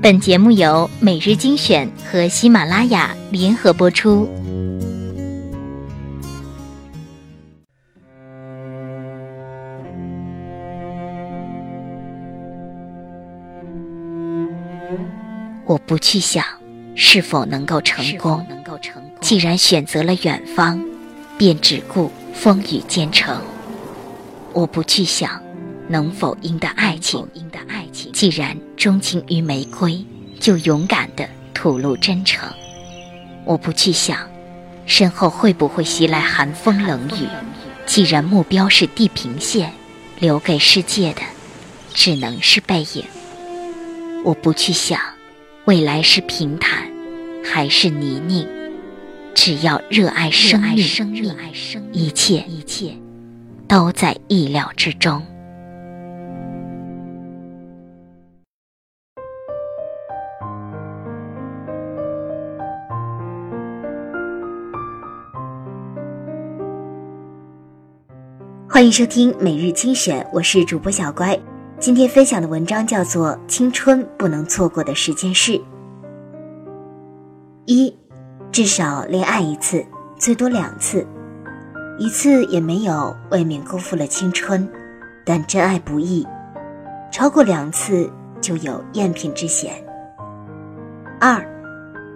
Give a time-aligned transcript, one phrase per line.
[0.00, 4.28] 本节目由每日精选和喜马拉雅联合播出。
[15.66, 16.44] 我不去想
[16.94, 18.46] 是否能够成功，
[19.20, 20.80] 既然选择了远方，
[21.36, 23.42] 便只顾风雨兼程。
[24.52, 25.42] 我不去想
[25.88, 27.26] 能否赢得爱情。
[28.12, 30.04] 既然钟情于玫瑰，
[30.38, 32.48] 就勇敢的吐露真诚。
[33.44, 34.18] 我不去想，
[34.86, 37.26] 身后会不会袭来寒风冷雨。
[37.86, 39.72] 既然目标是地平线，
[40.18, 41.22] 留给世界的
[41.94, 43.04] 只能是背影。
[44.24, 45.00] 我不去想，
[45.64, 46.86] 未来是平坦
[47.44, 48.46] 还是泥泞。
[49.34, 50.84] 只要热爱生命，
[51.92, 52.92] 一切一切
[53.68, 55.24] 都在意料之中。
[68.78, 71.36] 欢迎收听每日精选，我是主播小乖。
[71.80, 75.50] 今天分享的文章叫做《青春不能错过的十件事》。
[77.66, 77.92] 一，
[78.52, 79.84] 至少恋爱一次，
[80.16, 81.04] 最多两次，
[81.98, 84.70] 一次也没有，未免辜负了青春。
[85.24, 86.24] 但真爱不易，
[87.10, 88.08] 超过两次
[88.40, 89.74] 就有赝品之嫌。
[91.18, 91.44] 二，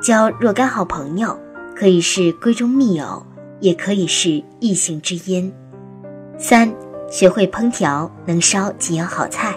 [0.00, 1.36] 交若干好朋友，
[1.74, 3.26] 可以是闺中密友，
[3.58, 5.52] 也可以是异性知音。
[6.36, 6.72] 三，
[7.08, 9.54] 学会烹调，能烧几样好菜。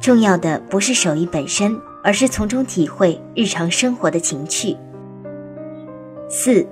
[0.00, 4.76] 重要的不是手艺本身，而是从中体会日常生活的情趣。
[6.28, 6.66] 四，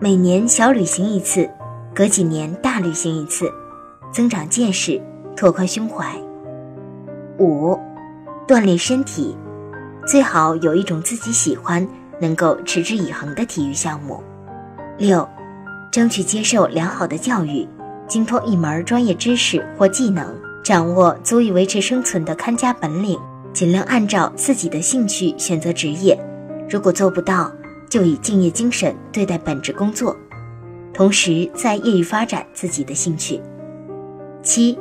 [0.00, 1.48] 每年小旅行一次，
[1.94, 3.46] 隔几年大旅行一次，
[4.10, 5.00] 增长见识，
[5.36, 6.14] 拓宽胸怀。
[7.38, 7.78] 五，
[8.48, 9.36] 锻炼身体，
[10.06, 11.86] 最好有一种自己喜欢、
[12.18, 14.22] 能够持之以恒的体育项目。
[14.98, 15.26] 六，
[15.90, 17.68] 争取接受良好的教育。
[18.12, 23.18] 精通一门专业知识或技能，掌握足以维持生存的看家本领，
[23.54, 26.14] 尽量按照自己的兴趣选择职业。
[26.68, 27.50] 如果做不到，
[27.88, 30.14] 就以敬业精神对待本职工作，
[30.92, 33.40] 同时在业余发展自己的兴趣。
[34.42, 34.78] 七，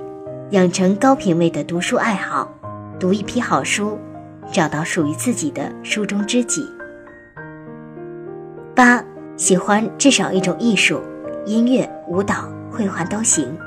[0.49, 2.53] 养成高品位的读书爱好，
[2.99, 3.97] 读一批好书，
[4.51, 6.67] 找到属于自己的书中知己。
[8.75, 9.01] 八，
[9.37, 10.99] 喜欢至少一种艺术，
[11.45, 12.51] 音乐、舞蹈。
[12.71, 13.57] 绘画都行，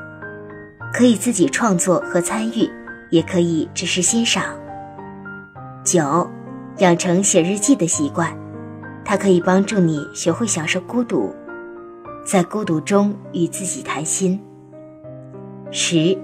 [0.92, 2.68] 可以自己创作和参与，
[3.10, 4.44] 也可以只是欣赏。
[5.84, 6.28] 九，
[6.78, 8.34] 养成写日记的习惯，
[9.04, 11.34] 它可以帮助你学会享受孤独，
[12.24, 14.40] 在孤独中与自己谈心。
[15.70, 16.16] 十，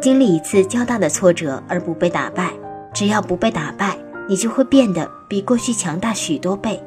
[0.00, 2.52] 经历一次较大的挫折而不被打败，
[2.92, 3.96] 只要不被打败，
[4.28, 6.78] 你就会变得比过去强大许多倍。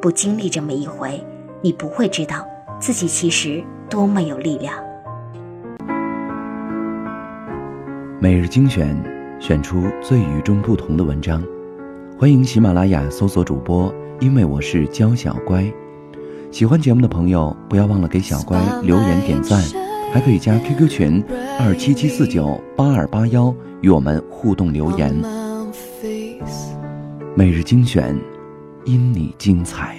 [0.00, 1.22] 不经历这么一回，
[1.60, 2.44] 你不会知道
[2.82, 3.62] 自己其实。
[3.88, 4.74] 多么有力量！
[8.18, 8.96] 每日精选，
[9.38, 11.44] 选出最与众不同的文章。
[12.18, 15.70] 欢迎喜马拉雅搜索主播，因为我是娇小乖。
[16.50, 19.62] 喜欢节目的朋友，不要忘了给小乖留言点赞，
[20.10, 21.22] 还可以加 QQ 群
[21.60, 25.14] 二七七四九八二八幺与我们互动留言。
[27.36, 28.18] 每日精选，
[28.86, 29.98] 因你精彩。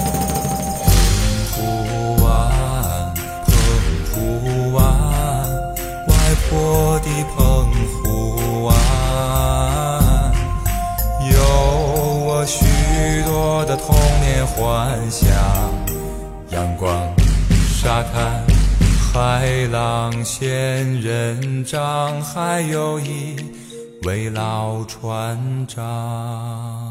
[14.45, 15.29] 幻想，
[16.51, 16.91] 阳光、
[17.75, 18.43] 沙滩、
[19.13, 23.35] 海浪、仙人掌，还有一
[24.03, 26.90] 位老船长。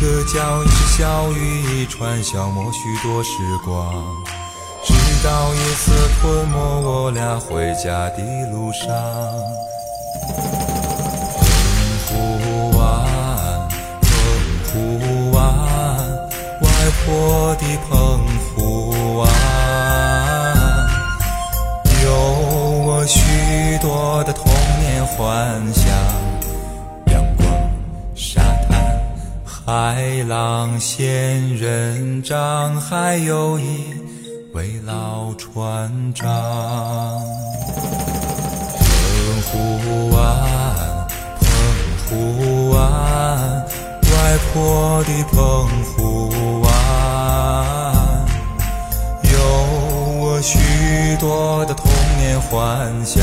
[0.00, 3.30] 个脚印小雨一串，消磨许多时
[3.64, 3.92] 光，
[4.84, 8.22] 直到夜色吞没我俩回家的
[8.52, 8.86] 路上。
[12.06, 13.68] 澎湖湾，
[14.00, 14.08] 澎
[14.66, 15.42] 湖湾，
[16.60, 16.66] 外
[17.04, 18.07] 婆的澎
[29.70, 33.92] 海浪、仙人掌，还有一
[34.54, 36.26] 位老船长。
[38.96, 41.06] 澎湖湾，
[41.38, 41.46] 澎
[42.08, 46.70] 湖湾，外婆的澎湖湾，
[49.22, 49.38] 有
[50.22, 50.58] 我许
[51.20, 53.22] 多的童年幻想。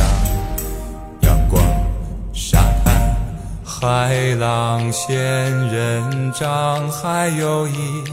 [3.86, 5.16] 海浪、仙
[5.68, 8.04] 人掌，还有一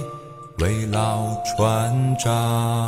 [0.58, 1.24] 位老
[1.56, 2.86] 船长。